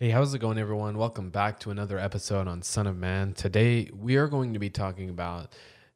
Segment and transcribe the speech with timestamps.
[0.00, 0.98] Hey, how's it going, everyone?
[0.98, 3.32] Welcome back to another episode on Son of Man.
[3.32, 5.52] Today, we are going to be talking about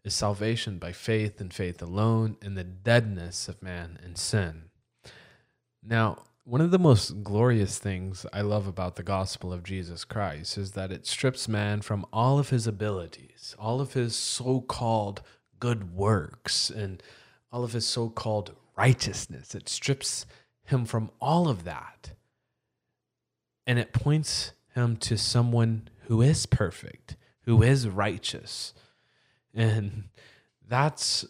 [0.06, 4.66] salvation by faith and faith alone and the deadness of man and sin.
[5.82, 10.56] Now, one of the most glorious things I love about the gospel of Jesus Christ
[10.56, 15.22] is that it strips man from all of his abilities, all of his so called
[15.58, 17.02] good works, and
[17.50, 19.56] all of his so called righteousness.
[19.56, 20.24] It strips
[20.62, 22.12] him from all of that
[23.68, 28.72] and it points him to someone who is perfect, who is righteous.
[29.54, 30.04] And
[30.66, 31.26] that's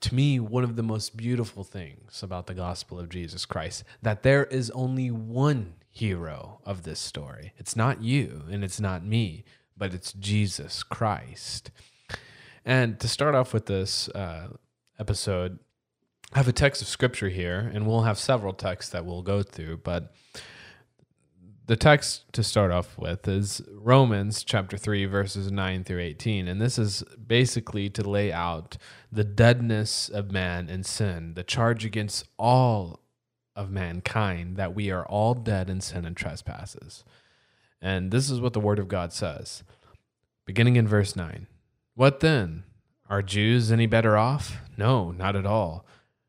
[0.00, 4.22] to me one of the most beautiful things about the gospel of Jesus Christ that
[4.22, 7.52] there is only one hero of this story.
[7.58, 9.44] It's not you and it's not me,
[9.76, 11.70] but it's Jesus Christ.
[12.64, 14.48] And to start off with this uh,
[14.98, 15.58] episode,
[16.32, 19.42] I have a text of scripture here, and we'll have several texts that we'll go
[19.42, 20.12] through, but
[21.66, 26.46] the text to start off with is Romans chapter 3, verses 9 through 18.
[26.46, 28.76] And this is basically to lay out
[29.10, 33.00] the deadness of man and sin, the charge against all
[33.56, 37.04] of mankind that we are all dead in sin and trespasses.
[37.82, 39.64] And this is what the Word of God says,
[40.44, 41.48] beginning in verse 9.
[41.94, 42.62] What then?
[43.08, 44.58] Are Jews any better off?
[44.76, 45.86] No, not at all.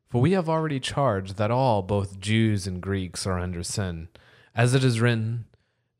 [0.08, 4.08] For we have already charged that all, both Jews and Greeks, are under sin.
[4.58, 5.44] As it is written,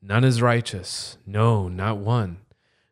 [0.03, 2.39] None is righteous, no, not one.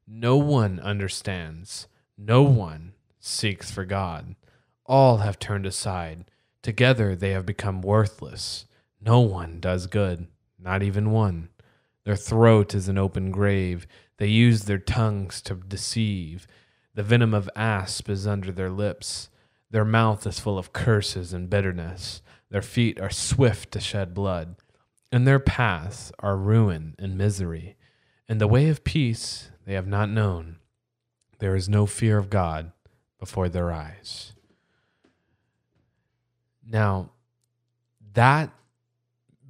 [0.07, 4.37] No one understands, no one seeks for God.
[4.85, 6.31] All have turned aside.
[6.63, 8.67] Together they have become worthless.
[9.01, 11.49] No one does good, not even one.
[12.05, 13.89] Their throat is an open grave.
[14.19, 16.47] They use their tongues to deceive.
[16.95, 19.31] The venom of asp is under their lips.
[19.73, 22.23] Their mouth is full of curses and bitterness.
[22.51, 24.55] Their feet are swift to shed blood
[25.11, 27.77] and their paths are ruin and misery.
[28.29, 30.57] And the way of peace they have not known.
[31.39, 32.73] There is no fear of God
[33.19, 34.33] before their eyes.
[36.69, 37.11] Now,
[38.15, 38.51] that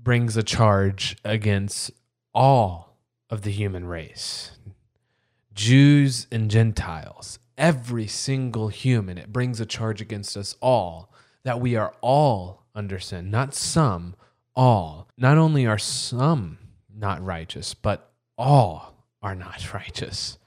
[0.02, 1.90] brings a charge against
[2.34, 2.96] all
[3.30, 4.52] of the human race
[5.54, 9.16] Jews and Gentiles, every single human.
[9.16, 11.10] It brings a charge against us all
[11.44, 14.14] that we are all under sin, not some,
[14.56, 15.08] all.
[15.18, 16.58] Not only are some
[16.92, 20.38] not righteous, but all are not righteous.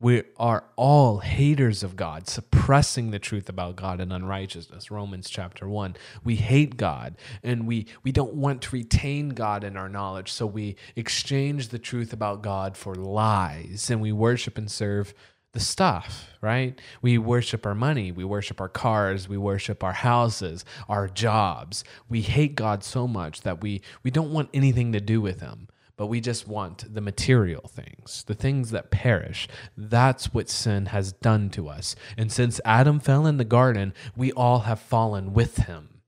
[0.00, 4.92] We are all haters of God, suppressing the truth about God and unrighteousness.
[4.92, 5.96] Romans chapter 1.
[6.22, 10.46] We hate God and we, we don't want to retain God in our knowledge, so
[10.46, 15.14] we exchange the truth about God for lies and we worship and serve
[15.52, 16.78] the stuff, right?
[17.00, 21.84] We worship our money, we worship our cars, we worship our houses, our jobs.
[22.08, 25.68] We hate God so much that we we don't want anything to do with him,
[25.96, 29.48] but we just want the material things, the things that perish.
[29.76, 31.96] That's what sin has done to us.
[32.16, 36.00] And since Adam fell in the garden, we all have fallen with him.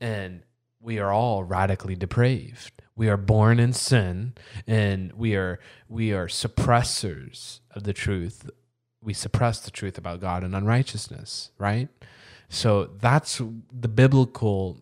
[0.00, 0.42] And
[0.80, 4.34] we are all radically depraved we are born in sin
[4.66, 8.48] and we are we are suppressors of the truth
[9.02, 11.88] we suppress the truth about God and unrighteousness, right?
[12.48, 13.40] So that's
[13.72, 14.78] the biblical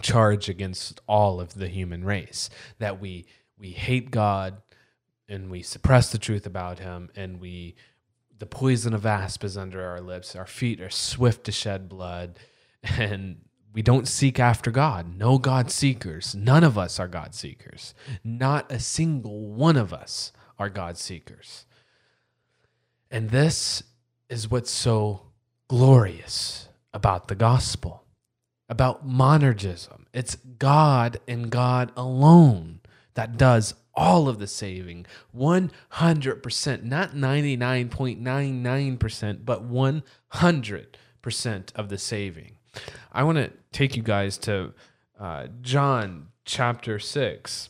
[0.00, 2.48] charge against all of the human race
[2.78, 3.26] that we
[3.58, 4.62] we hate God
[5.28, 7.76] and we suppress the truth about him and we
[8.38, 12.38] the poison of asp is under our lips our feet are swift to shed blood
[12.82, 13.36] and
[13.72, 15.16] we don't seek after God.
[15.16, 16.34] No God seekers.
[16.34, 17.94] None of us are God seekers.
[18.22, 21.64] Not a single one of us are God seekers.
[23.12, 23.84] And this
[24.30, 25.26] is what's so
[25.68, 28.04] glorious about the gospel,
[28.70, 30.06] about monergism.
[30.14, 32.80] It's God and God alone
[33.12, 35.04] that does all of the saving
[35.36, 42.52] 100%, not 99.99%, but 100% of the saving.
[43.12, 44.72] I want to take you guys to
[45.20, 47.68] uh, John chapter 6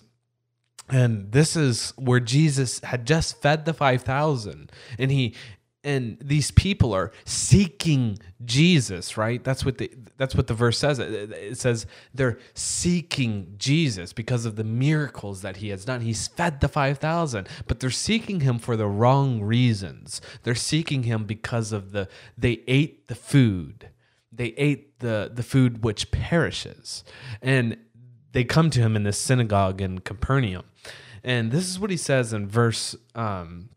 [0.92, 5.34] and this is where Jesus had just fed the 5000 and he
[5.84, 9.42] and these people are seeking Jesus, right?
[9.42, 11.00] That's what the that's what the verse says.
[11.00, 16.02] It says they're seeking Jesus because of the miracles that he has done.
[16.02, 20.20] He's fed the 5000, but they're seeking him for the wrong reasons.
[20.44, 22.06] They're seeking him because of the
[22.38, 23.88] they ate the food.
[24.30, 27.02] They ate the the food which perishes.
[27.40, 27.76] And
[28.32, 30.64] they come to him in this synagogue in Capernaum.
[31.24, 33.68] And this is what he says in verse um,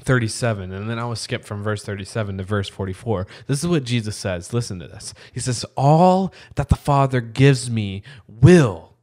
[0.00, 0.72] 37.
[0.72, 3.26] And then I will skip from verse 37 to verse 44.
[3.46, 4.52] This is what Jesus says.
[4.52, 5.12] Listen to this.
[5.32, 8.94] He says, All that the Father gives me will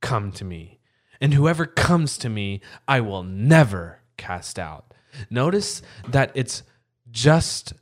[0.00, 0.80] come to me,
[1.20, 4.92] and whoever comes to me, I will never cast out.
[5.30, 6.62] Notice that it's
[7.10, 7.72] just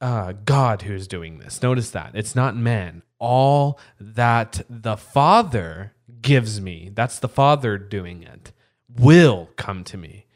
[0.00, 1.62] uh, God who's doing this.
[1.62, 3.02] Notice that it's not man.
[3.18, 8.52] All that the Father gives me, that's the Father doing it,
[8.88, 10.26] will come to me.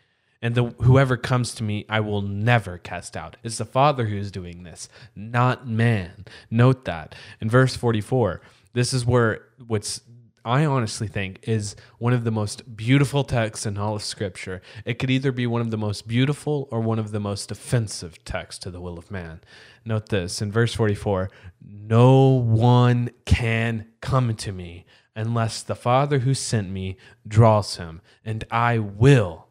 [0.42, 3.36] And the, whoever comes to me, I will never cast out.
[3.44, 6.24] It's the Father who's doing this, not man.
[6.50, 7.14] Note that.
[7.42, 8.40] In verse 44,
[8.72, 10.00] this is where what's
[10.44, 14.62] I honestly think is one of the most beautiful texts in all of Scripture.
[14.84, 18.24] It could either be one of the most beautiful or one of the most offensive
[18.24, 19.40] texts to the will of man.
[19.84, 21.30] Note this in verse 44
[21.62, 26.96] No one can come to me unless the Father who sent me
[27.26, 29.48] draws him, and I will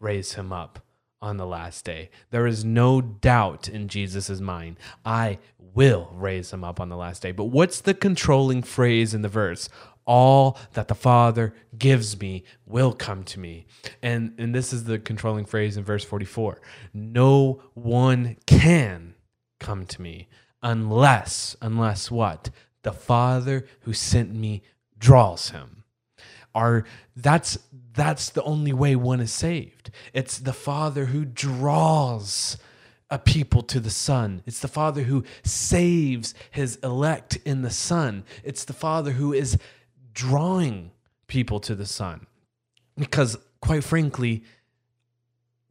[0.00, 0.80] raise him up
[1.20, 2.10] on the last day.
[2.30, 4.76] There is no doubt in Jesus' mind.
[5.04, 7.32] I will raise him up on the last day.
[7.32, 9.68] But what's the controlling phrase in the verse?
[10.04, 13.66] All that the father gives me will come to me.
[14.02, 16.60] And and this is the controlling phrase in verse 44
[16.94, 19.14] no one can
[19.60, 20.28] come to me
[20.62, 22.50] unless unless what?
[22.82, 24.62] The father who sent me
[24.98, 25.84] draws him.
[26.54, 26.84] Are
[27.16, 27.58] that's
[27.94, 29.90] that's the only way one is saved.
[30.12, 32.58] It's the father who draws
[33.12, 34.42] a people to the Son.
[34.46, 38.24] It's the Father who saves his elect in the Son.
[38.42, 39.58] It's the Father who is
[40.12, 40.90] drawing
[41.26, 42.26] people to the Son
[42.96, 44.44] Because, quite frankly,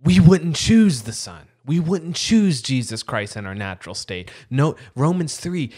[0.04, 1.48] we wouldn't choose the Son.
[1.66, 4.32] We wouldn't choose Jesus Christ in our natural state.
[4.50, 5.72] No, Romans 3,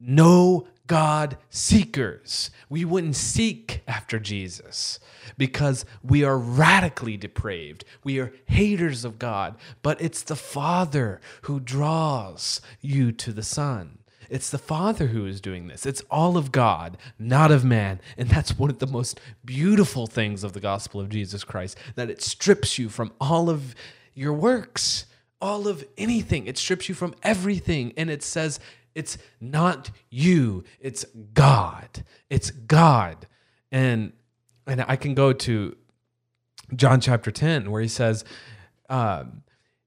[0.00, 2.50] no God seekers.
[2.68, 4.98] We wouldn't seek after Jesus
[5.36, 7.84] because we are radically depraved.
[8.04, 13.98] We are haters of God, but it's the Father who draws you to the Son.
[14.30, 15.86] It's the Father who is doing this.
[15.86, 18.00] It's all of God, not of man.
[18.16, 22.10] And that's one of the most beautiful things of the gospel of Jesus Christ that
[22.10, 23.74] it strips you from all of
[24.14, 25.06] your works,
[25.40, 26.46] all of anything.
[26.46, 27.92] It strips you from everything.
[27.96, 28.58] And it says,
[28.94, 32.04] it's not you, it's God.
[32.30, 33.26] It's God.
[33.70, 34.12] And
[34.66, 35.76] and I can go to
[36.74, 38.24] John chapter 10 where he says,
[38.88, 39.42] um,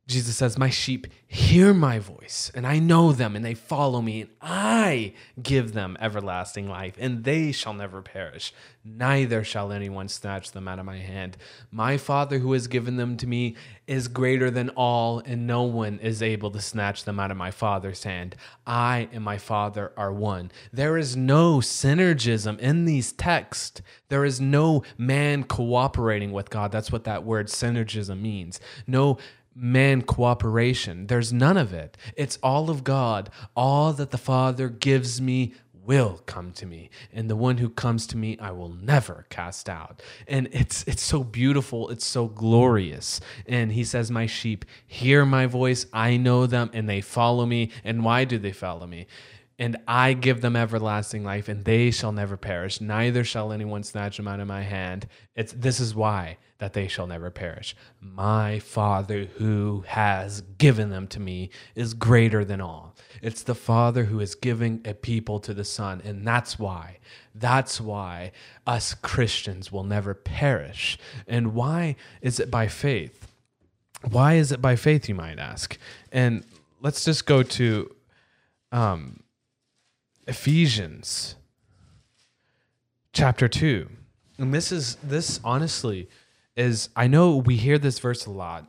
[0.09, 4.21] Jesus says, My sheep hear my voice, and I know them, and they follow me,
[4.21, 8.51] and I give them everlasting life, and they shall never perish,
[8.83, 11.37] neither shall anyone snatch them out of my hand.
[11.69, 15.99] My Father who has given them to me is greater than all, and no one
[15.99, 18.35] is able to snatch them out of my Father's hand.
[18.65, 20.51] I and my Father are one.
[20.73, 23.83] There is no synergism in these texts.
[24.07, 26.71] There is no man cooperating with God.
[26.71, 28.59] That's what that word synergism means.
[28.87, 29.19] No
[29.59, 31.07] man cooperation.
[31.07, 31.97] There's none of it.
[32.15, 33.29] It's all of God.
[33.55, 38.05] All that the Father gives me will come to me and the one who comes
[38.05, 43.19] to me I will never cast out and it's it's so beautiful it's so glorious
[43.47, 47.71] and he says my sheep hear my voice I know them and they follow me
[47.83, 49.07] and why do they follow me
[49.59, 54.15] and I give them everlasting life, and they shall never perish, neither shall anyone snatch
[54.15, 55.05] them out of my hand.
[55.35, 57.75] It's this is why that they shall never perish.
[58.01, 62.95] My Father who has given them to me is greater than all.
[63.21, 66.99] It's the Father who is giving a people to the Son, and that's why.
[67.33, 68.33] That's why
[68.67, 70.97] us Christians will never perish.
[71.27, 73.27] And why is it by faith?
[74.09, 75.77] Why is it by faith, you might ask?
[76.11, 76.43] And
[76.81, 77.95] let's just go to
[78.71, 79.23] um,
[80.27, 81.35] Ephesians
[83.13, 83.89] chapter 2.
[84.37, 86.07] And this is this honestly
[86.59, 88.65] is I know we hear this verse a lot,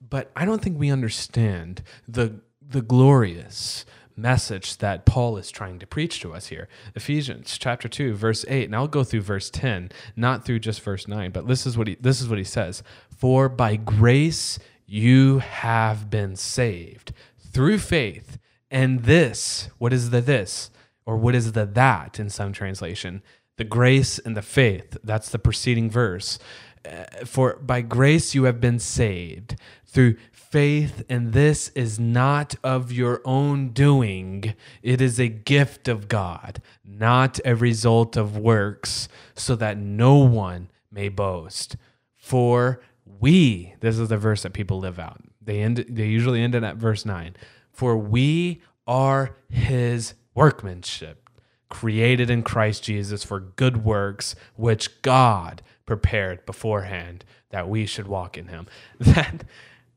[0.00, 3.84] but I don't think we understand the the glorious
[4.16, 6.68] message that Paul is trying to preach to us here.
[6.94, 11.08] Ephesians chapter 2 verse 8 and I'll go through verse 10, not through just verse
[11.08, 12.82] 9, but this is what he this is what he says,
[13.16, 18.38] "For by grace you have been saved through faith,
[18.70, 20.70] and this, what is the this?
[21.06, 23.22] or what is the that in some translation?
[23.56, 24.96] The grace and the faith.
[25.04, 26.38] That's the preceding verse.
[26.84, 32.92] Uh, for by grace you have been saved through faith, and this is not of
[32.92, 34.54] your own doing.
[34.82, 40.68] It is a gift of God, not a result of works, so that no one
[40.90, 41.76] may boast.
[42.14, 42.80] For
[43.20, 45.20] we, this is the verse that people live out.
[45.40, 47.34] They end they usually end it at verse 9.
[47.70, 51.30] For we are his workmanship,
[51.68, 55.62] created in Christ Jesus for good works, which God
[55.92, 58.66] prepared beforehand that we should walk in him.
[58.98, 59.44] That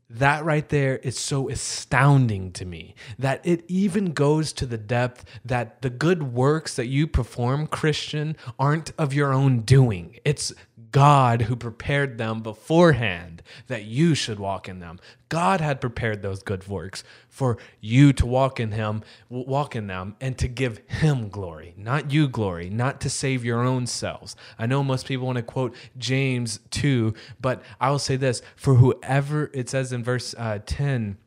[0.09, 5.25] that right there is so astounding to me that it even goes to the depth
[5.43, 10.17] that the good works that you perform, Christian, aren't of your own doing.
[10.23, 10.53] It's
[10.95, 14.97] God who prepared them beforehand that you should walk in them.
[15.27, 20.15] God had prepared those good works for you to walk in him, walk in them
[20.21, 24.37] and to give him glory, not you glory, not to save your own selves.
[24.57, 28.75] I know most people want to quote James 2, but I will say this, for
[28.75, 31.17] whoever it says in verse uh, 10,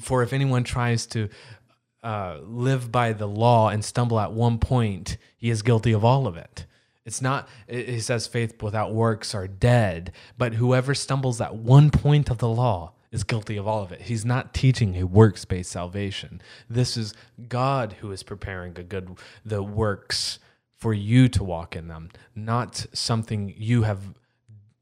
[0.00, 1.28] for if anyone tries to
[2.02, 6.26] uh, live by the law and stumble at one point, he is guilty of all
[6.26, 6.64] of it.
[7.06, 12.30] It's not, he says, faith without works are dead, but whoever stumbles at one point
[12.30, 14.02] of the law is guilty of all of it.
[14.02, 16.42] He's not teaching a works based salvation.
[16.68, 17.14] This is
[17.48, 20.40] God who is preparing a good, the works
[20.76, 24.00] for you to walk in them, not something you have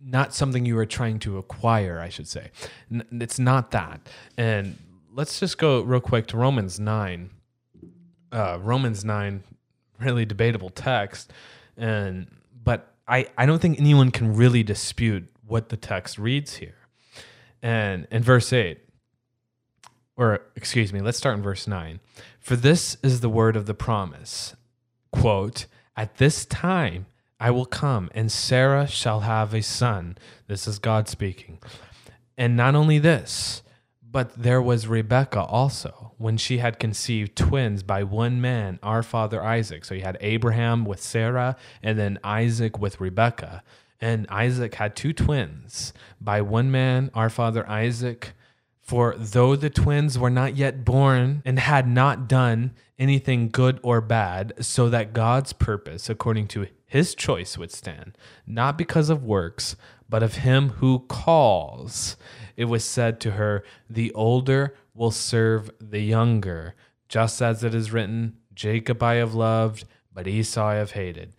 [0.06, 2.50] not something you are trying to acquire, I should say.
[2.90, 4.06] It's not that.
[4.36, 4.76] And
[5.10, 7.30] let's just go real quick to Romans 9.
[8.30, 9.42] Uh, Romans 9,
[9.98, 11.32] really debatable text
[11.76, 12.26] and
[12.62, 16.76] but I I don't think anyone can really dispute what the text reads here.
[17.62, 18.78] And in verse 8
[20.16, 22.00] or excuse me, let's start in verse 9.
[22.38, 24.54] For this is the word of the promise.
[25.10, 25.66] Quote,
[25.96, 27.06] at this time
[27.40, 30.16] I will come and Sarah shall have a son.
[30.46, 31.58] This is God speaking.
[32.36, 33.62] And not only this,
[34.14, 39.42] but there was Rebekah also, when she had conceived twins by one man, our father
[39.42, 39.84] Isaac.
[39.84, 43.64] So you had Abraham with Sarah, and then Isaac with Rebekah.
[44.00, 48.34] And Isaac had two twins by one man, our father Isaac.
[48.80, 54.00] For though the twins were not yet born and had not done anything good or
[54.00, 58.16] bad, so that God's purpose, according to his choice, would stand,
[58.46, 59.74] not because of works,
[60.08, 62.16] but of him who calls
[62.56, 66.74] it was said to her, The older will serve the younger,
[67.08, 71.32] just as it is written, Jacob I have loved, but Esau I have hated.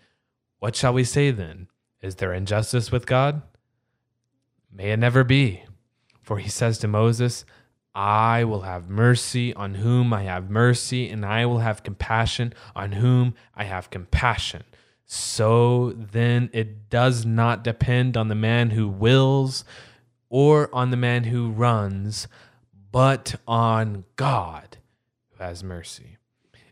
[0.60, 1.68] What shall we say then?
[2.02, 3.42] Is there injustice with God?
[4.72, 5.64] May it never be.
[6.22, 7.46] For he says to Moses,
[7.94, 12.94] I will have mercy on whom I have mercy, and I will have compassion on
[12.94, 14.64] whom I have compassion.
[15.06, 19.64] So then it does not depend on the man who wills,
[20.30, 22.28] or on the man who runs,
[22.92, 24.78] but on God
[25.30, 26.18] who has mercy.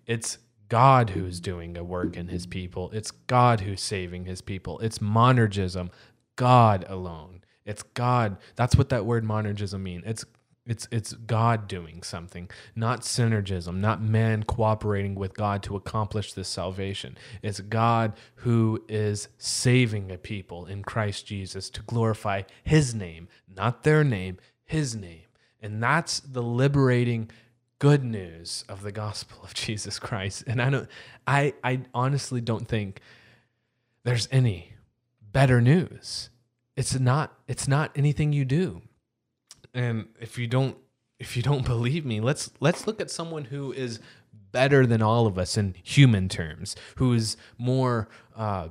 [0.06, 2.90] It's God who's doing a work in his people.
[2.92, 4.80] It's God who's saving his people.
[4.80, 5.92] It's monergism,
[6.36, 7.44] God alone.
[7.66, 8.38] It's God.
[8.56, 10.04] That's what that word monergism means.
[10.06, 10.26] It's
[10.66, 16.48] it's it's God doing something, not synergism, not man cooperating with God to accomplish this
[16.48, 17.18] salvation.
[17.42, 23.84] It's God who is saving a people in Christ Jesus to glorify his name, not
[23.84, 25.26] their name, his name.
[25.62, 27.30] And that's the liberating
[27.80, 30.46] good news of the gospel of Jesus Christ.
[30.48, 30.90] And I don't
[31.28, 33.02] I I honestly don't think
[34.06, 34.76] there's any
[35.22, 36.30] better news.
[36.78, 38.82] It's not it's not anything you do
[39.74, 40.78] and if you don't
[41.20, 44.00] if you don't believe me, let's let's look at someone who is
[44.52, 48.68] better than all of us in human terms, who is more uh,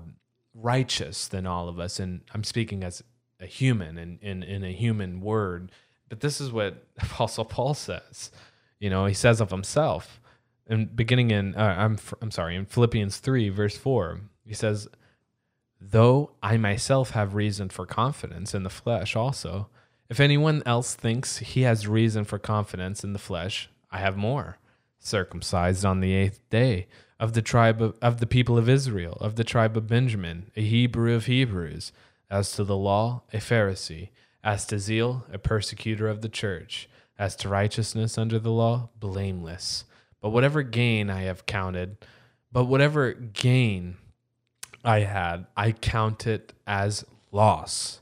[0.55, 1.99] righteous than all of us.
[1.99, 3.03] And I'm speaking as
[3.41, 5.73] a human and in, in, in a human word.
[6.09, 8.31] But this is what Apostle Paul says.
[8.79, 10.21] You know, he says of himself,
[10.67, 14.89] and beginning in uh, I'm I'm sorry in Philippians three verse four, he says,
[15.81, 19.69] "Though I myself have reason for confidence in the flesh, also."
[20.13, 24.59] If anyone else thinks he has reason for confidence in the flesh, I have more.
[24.99, 26.87] Circumcised on the eighth day,
[27.19, 30.61] of the tribe of, of the people of Israel, of the tribe of Benjamin, a
[30.61, 31.93] Hebrew of Hebrews,
[32.31, 34.11] as to the law, a Pharisee,
[34.45, 39.87] as to zeal, a persecutor of the church, as to righteousness under the law, blameless.
[40.21, 41.97] But whatever gain I have counted,
[42.53, 43.97] but whatever gain
[44.85, 48.02] I had, I count it as loss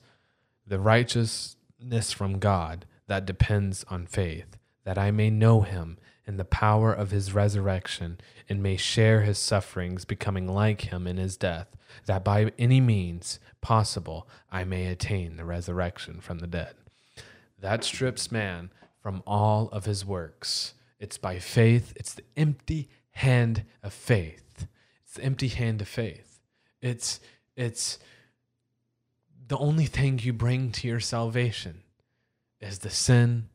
[0.71, 6.45] the righteousness from God that depends on faith, that I may know him in the
[6.45, 11.67] power of his resurrection and may share his sufferings, becoming like him in his death,
[12.05, 16.73] that by any means possible I may attain the resurrection from the dead.
[17.59, 18.71] That strips man
[19.03, 20.73] from all of his works.
[21.01, 24.67] It's by faith, it's the empty hand of faith.
[25.03, 26.39] It's the empty hand of faith.
[26.81, 27.19] It's
[27.57, 27.99] it's
[29.51, 31.83] the only thing you bring to your salvation
[32.61, 33.49] is the sin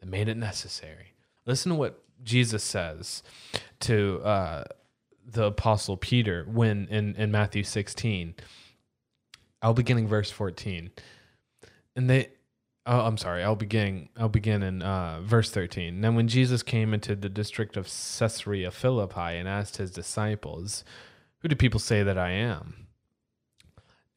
[0.00, 1.12] that made it necessary.
[1.46, 3.22] Listen to what Jesus says
[3.78, 4.64] to uh,
[5.24, 8.34] the apostle Peter when in, in Matthew 16.
[9.62, 10.90] I'll begin in verse 14.
[11.94, 12.30] And they
[12.84, 16.00] oh I'm sorry, I'll begin I'll begin in uh, verse 13.
[16.00, 20.82] Then when Jesus came into the district of Caesarea Philippi and asked his disciples,
[21.42, 22.87] Who do people say that I am?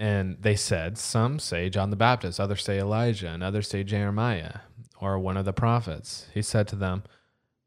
[0.02, 4.62] And they said, Some say John the Baptist, others say Elijah, and others say Jeremiah,
[5.00, 6.26] or one of the prophets.
[6.34, 7.04] He said to them,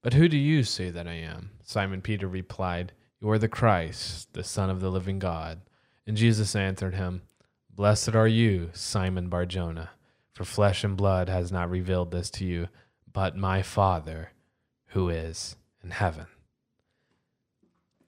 [0.03, 1.51] But who do you say that I am?
[1.63, 5.61] Simon Peter replied, You are the Christ, the Son of the living God.
[6.09, 7.23] And Jesus answered him,
[7.71, 9.91] Blessed are you, Simon Barjona,
[10.33, 12.67] for flesh and blood has not revealed this to you,
[13.13, 14.33] but my Father
[14.87, 16.27] who is in heaven.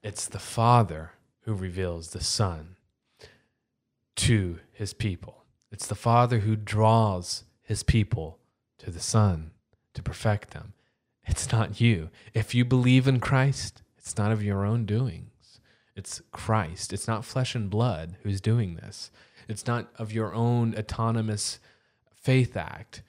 [0.03, 1.11] It's the Father
[1.43, 2.75] who reveals the Son
[4.17, 5.45] to his people.
[5.71, 8.39] It's the Father who draws his people
[8.79, 9.51] to the Son
[9.93, 10.73] to perfect them.
[11.25, 12.09] It's not you.
[12.33, 15.59] If you believe in Christ, it's not of your own doings.
[15.95, 16.93] It's Christ.
[16.93, 19.11] It's not flesh and blood who's doing this.
[19.47, 21.59] It's not of your own autonomous
[22.13, 23.01] faith act.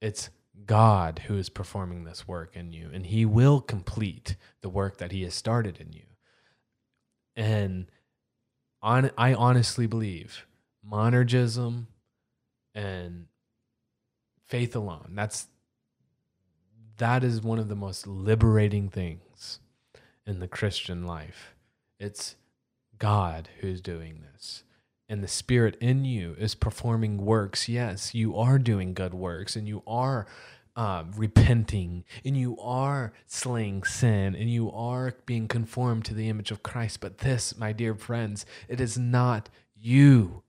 [0.00, 0.30] It's
[0.64, 5.12] God who is performing this work in you, and He will complete the work that
[5.12, 6.04] He has started in you.
[7.36, 7.86] And
[8.82, 10.46] on, I honestly believe
[10.90, 11.86] monergism
[12.74, 13.26] and
[14.46, 15.12] faith alone.
[15.14, 15.46] That's
[16.98, 19.60] that is one of the most liberating things
[20.26, 21.54] in the Christian life.
[22.00, 22.34] It's
[22.98, 24.64] God who's doing this
[25.08, 29.66] and the Spirit in you is performing works, yes, you are doing good works and
[29.66, 30.26] you are
[30.76, 36.50] uh, repenting and you are slaying sin and you are being conformed to the image
[36.50, 37.00] of Christ.
[37.00, 40.42] But this, my dear friends, it is not you.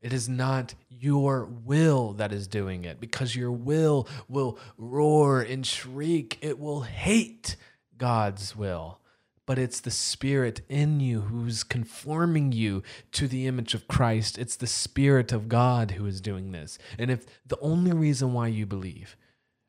[0.00, 5.66] It is not your will that is doing it because your will will roar and
[5.66, 6.38] shriek.
[6.40, 7.56] It will hate
[7.96, 9.00] God's will
[9.48, 12.82] but it's the Spirit in you who's conforming you
[13.12, 14.36] to the image of Christ.
[14.36, 16.78] It's the Spirit of God who is doing this.
[16.98, 19.16] And if the only reason why you believe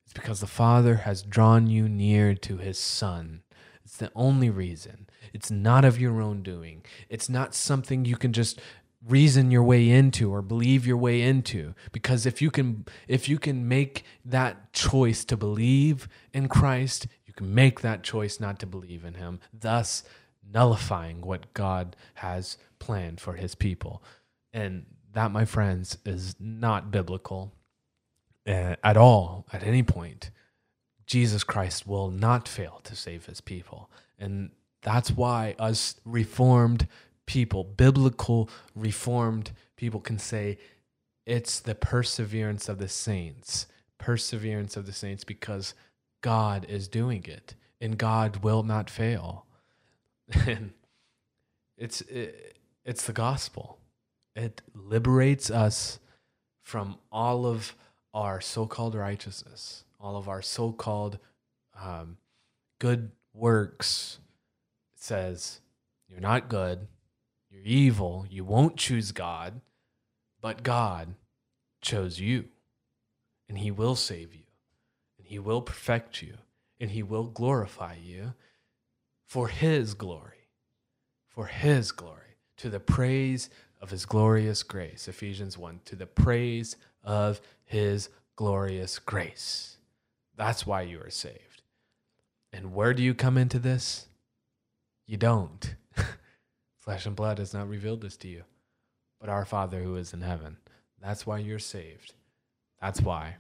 [0.05, 3.41] is because the Father has drawn you near to his Son,
[3.85, 5.07] it's the only reason.
[5.31, 8.59] It's not of your own doing, it's not something you can just
[9.07, 13.39] reason your way into or believe your way into because if you can if you
[13.39, 18.65] can make that choice to believe in Christ you can make that choice not to
[18.65, 20.03] believe in him, thus
[20.51, 24.01] nullifying what God has planned for his people.
[24.51, 27.53] And that, my friends, is not biblical
[28.47, 30.31] uh, at all, at any point.
[31.05, 33.91] Jesus Christ will not fail to save his people.
[34.17, 34.49] And
[34.81, 36.88] that's why us reformed
[37.29, 40.57] people, biblical reformed people, can say
[41.27, 43.67] it's the perseverance of the saints.
[43.99, 45.75] Perseverance of the saints because
[46.21, 49.45] God is doing it and God will not fail.
[50.47, 50.71] And
[51.77, 53.77] it's it, it's the gospel.
[54.35, 55.99] It liberates us
[56.63, 57.75] from all of
[58.13, 61.19] our so-called righteousness, all of our so-called
[61.79, 62.17] um,
[62.79, 64.19] good works.
[64.95, 65.61] It says
[66.07, 66.87] you're not good,
[67.49, 69.62] you're evil, you won't choose God,
[70.41, 71.15] but God
[71.81, 72.45] chose you,
[73.47, 74.43] and He will save you.
[75.17, 76.35] And He will perfect you
[76.79, 78.33] and He will glorify you
[79.25, 80.47] for His glory,
[81.27, 83.49] for His glory, to the praise
[83.81, 85.07] of His glorious grace.
[85.07, 89.77] Ephesians 1 to the praise of His glorious grace.
[90.38, 91.63] That's why you are saved.
[92.53, 94.07] And where do you come into this?
[95.05, 95.75] You don't.
[96.79, 98.43] Flesh and blood has not revealed this to you,
[99.19, 100.57] but our Father who is in heaven.
[101.01, 102.13] That's why you're saved.
[102.81, 103.35] That's why.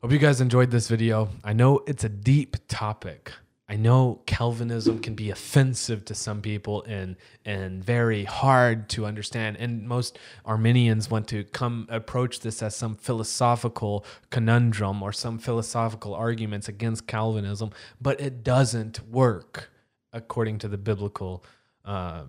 [0.00, 1.28] Hope you guys enjoyed this video.
[1.42, 3.32] I know it's a deep topic.
[3.68, 9.56] I know Calvinism can be offensive to some people and and very hard to understand.
[9.56, 16.14] And most Arminians want to come approach this as some philosophical conundrum or some philosophical
[16.14, 19.70] arguments against Calvinism, but it doesn't work
[20.12, 21.42] according to the biblical
[21.84, 22.22] uh,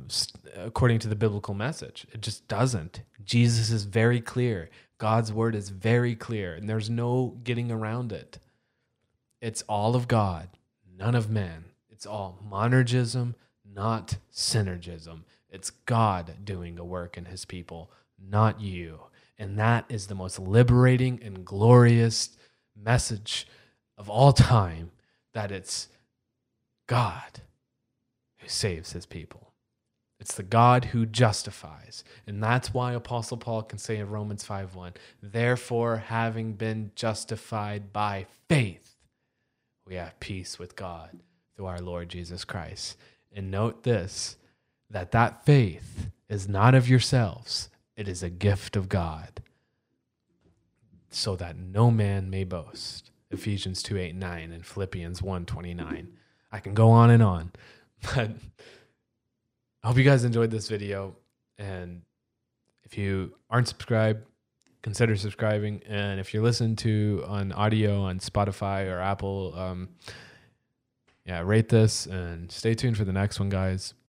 [0.55, 2.07] according to the biblical message.
[2.11, 3.01] It just doesn't.
[3.23, 4.69] Jesus is very clear.
[4.97, 8.39] God's word is very clear, and there's no getting around it.
[9.41, 10.49] It's all of God,
[10.97, 11.65] none of man.
[11.89, 13.35] It's all monergism,
[13.65, 15.23] not synergism.
[15.49, 18.99] It's God doing a work in his people, not you.
[19.37, 22.37] And that is the most liberating and glorious
[22.75, 23.47] message
[23.97, 24.91] of all time
[25.33, 25.89] that it's
[26.87, 27.41] God
[28.37, 29.42] who saves his people.
[30.23, 32.05] It's the God who justifies.
[32.25, 37.91] And that's why Apostle Paul can say in Romans 5 1, therefore, having been justified
[37.91, 38.95] by faith,
[39.85, 41.19] we have peace with God
[41.57, 42.97] through our Lord Jesus Christ.
[43.33, 44.37] And note this
[44.89, 49.43] that that faith is not of yourselves, it is a gift of God,
[51.09, 53.11] so that no man may boast.
[53.29, 56.13] Ephesians 2 8 9 and Philippians 1 29.
[56.49, 57.51] I can go on and on,
[58.15, 58.31] but
[59.83, 61.15] I hope you guys enjoyed this video.
[61.57, 62.03] And
[62.85, 64.25] if you aren't subscribed,
[64.81, 65.81] consider subscribing.
[65.87, 69.89] And if you're listening to on audio on Spotify or Apple, um,
[71.25, 73.93] yeah, rate this and stay tuned for the next one, guys.